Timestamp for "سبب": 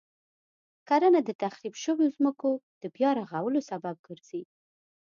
3.69-3.95